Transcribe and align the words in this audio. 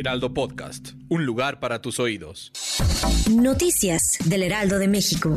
Heraldo 0.00 0.32
Podcast, 0.32 0.92
un 1.10 1.26
lugar 1.26 1.60
para 1.60 1.82
tus 1.82 2.00
oídos. 2.00 2.52
Noticias 3.30 4.16
del 4.24 4.44
Heraldo 4.44 4.78
de 4.78 4.88
México. 4.88 5.36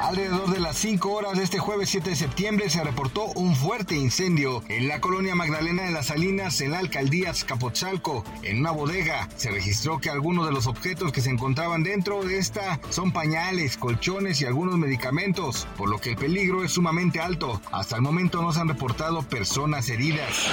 Alrededor 0.00 0.52
de 0.52 0.60
las 0.60 0.76
5 0.76 1.12
horas 1.12 1.36
de 1.36 1.42
este 1.42 1.58
jueves 1.58 1.88
7 1.88 2.10
de 2.10 2.14
septiembre 2.14 2.70
se 2.70 2.84
reportó 2.84 3.24
un 3.34 3.56
fuerte 3.56 3.96
incendio 3.96 4.62
en 4.68 4.86
la 4.86 5.00
colonia 5.00 5.34
Magdalena 5.34 5.82
de 5.82 5.90
las 5.90 6.06
Salinas, 6.06 6.60
en 6.60 6.70
la 6.70 6.78
alcaldía 6.78 7.30
Azcapotzalco. 7.30 8.24
En 8.44 8.60
una 8.60 8.70
bodega 8.70 9.28
se 9.34 9.50
registró 9.50 9.98
que 9.98 10.08
algunos 10.08 10.46
de 10.46 10.52
los 10.52 10.68
objetos 10.68 11.10
que 11.10 11.22
se 11.22 11.30
encontraban 11.30 11.82
dentro 11.82 12.22
de 12.22 12.38
esta 12.38 12.78
son 12.90 13.10
pañales, 13.10 13.76
colchones 13.76 14.40
y 14.40 14.44
algunos 14.44 14.78
medicamentos, 14.78 15.66
por 15.76 15.90
lo 15.90 15.98
que 15.98 16.10
el 16.10 16.16
peligro 16.16 16.62
es 16.62 16.70
sumamente 16.70 17.18
alto. 17.18 17.60
Hasta 17.72 17.96
el 17.96 18.02
momento 18.02 18.40
no 18.42 18.52
se 18.52 18.60
han 18.60 18.68
reportado 18.68 19.22
personas 19.22 19.88
heridas. 19.88 20.46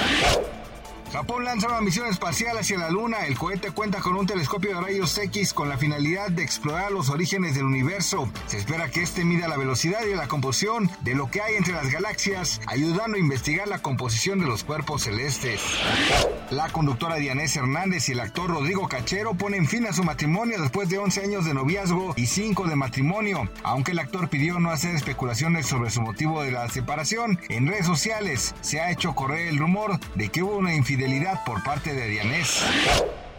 Japón 1.12 1.44
lanza 1.44 1.68
una 1.68 1.82
misión 1.82 2.08
espacial 2.08 2.56
hacia 2.60 2.78
la 2.78 2.92
Luna. 2.92 3.26
El 3.26 3.36
cohete 3.36 3.72
cuenta 3.72 4.00
con 4.00 4.16
un 4.16 4.28
telescopio 4.28 4.76
de 4.76 4.82
rayos 4.82 5.18
X 5.18 5.56
con 5.56 5.68
la 5.68 5.78
finalidad 5.78 6.30
de 6.30 6.44
explorar 6.44 6.92
los 6.92 7.10
orígenes 7.10 7.56
del 7.56 7.66
universo. 7.66 8.30
Se 8.46 8.58
espera 8.58 8.92
que 8.92 9.02
este 9.02 9.26
mida 9.26 9.48
la 9.48 9.58
velocidad 9.58 10.02
y 10.06 10.14
la 10.14 10.28
composición 10.28 10.88
de 11.02 11.16
lo 11.16 11.32
que 11.32 11.42
hay 11.42 11.56
entre 11.56 11.74
las 11.74 11.92
galaxias, 11.92 12.62
ayudando 12.68 13.18
a 13.18 13.20
investigar 13.20 13.68
la 13.68 13.80
composición 13.80 14.40
de 14.40 14.46
los 14.46 14.64
cuerpos 14.64 15.04
celestes. 15.04 15.62
La 16.52 16.70
conductora 16.70 17.16
Dianés 17.16 17.56
Hernández 17.56 18.08
y 18.10 18.12
el 18.12 18.20
actor 18.20 18.52
Rodrigo 18.52 18.88
Cachero 18.88 19.34
ponen 19.34 19.68
fin 19.68 19.88
a 19.88 19.94
su 19.94 20.04
matrimonio 20.04 20.62
después 20.62 20.90
de 20.90 21.00
11 21.00 21.24
años 21.24 21.46
de 21.46 21.56
noviazgo 21.56 22.14
y 22.18 22.28
5 22.28 22.68
de 22.68 22.76
matrimonio. 22.76 23.50
Aunque 23.64 23.94
el 23.94 24.00
actor 24.00 24.30
pidió 24.30 24.60
no 24.60 24.70
hacer 24.70 24.96
especulaciones 24.96 25.66
sobre 25.66 25.90
su 25.90 26.02
motivo 26.02 26.44
de 26.44 26.52
la 26.52 26.70
separación, 26.70 27.40
en 27.50 27.66
redes 27.66 27.88
sociales 27.88 28.54
se 28.62 28.80
ha 28.80 28.92
hecho 28.92 29.16
correr 29.16 29.48
el 29.48 29.58
rumor 29.58 30.00
de 30.14 30.30
que 30.30 30.44
hubo 30.44 30.58
una 30.58 30.76
infidelidad 30.76 30.99
por 31.46 31.64
parte 31.64 31.94
de 31.94 32.08
Dianés. 32.08 32.64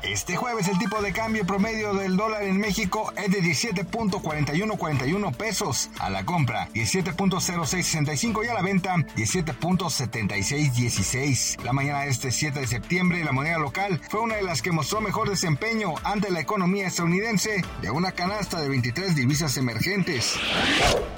Este 0.02 0.34
jueves 0.34 0.66
el 0.68 0.78
tipo 0.78 1.02
de 1.02 1.12
cambio 1.12 1.44
promedio 1.44 1.92
del 1.92 2.16
dólar 2.16 2.44
en 2.44 2.58
México 2.58 3.12
es 3.16 3.30
de 3.30 3.42
17.4141 3.42 5.36
pesos 5.36 5.90
a 5.98 6.08
la 6.08 6.24
compra, 6.24 6.70
17.0665 6.70 8.42
y 8.44 8.48
a 8.48 8.54
la 8.54 8.62
venta 8.62 8.96
17.7616. 8.96 11.62
La 11.62 11.74
mañana 11.74 12.00
de 12.00 12.08
este 12.08 12.32
7 12.32 12.60
de 12.60 12.66
septiembre 12.66 13.22
la 13.24 13.32
moneda 13.32 13.58
local 13.58 14.00
fue 14.08 14.20
una 14.20 14.36
de 14.36 14.42
las 14.42 14.62
que 14.62 14.72
mostró 14.72 15.02
mejor 15.02 15.28
desempeño 15.28 15.92
ante 16.02 16.30
la 16.30 16.40
economía 16.40 16.86
estadounidense 16.86 17.62
de 17.82 17.90
una 17.90 18.12
canasta 18.12 18.58
de 18.58 18.70
23 18.70 19.14
divisas 19.14 19.58
emergentes. 19.58 20.36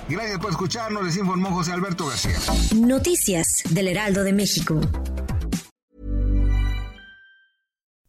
Gracias 0.09 0.41
por 0.41 0.51
escucharnos, 0.51 1.05
les 1.05 1.17
informó 1.17 1.53
José 1.53 1.71
Alberto 1.73 2.07
García. 2.07 2.41
Noticias 2.75 3.63
del 3.71 3.87
Heraldo 3.87 4.25
de 4.25 4.33
México. 4.33 4.81